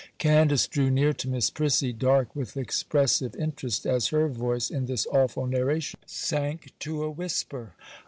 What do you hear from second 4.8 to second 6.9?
this awful narration, sank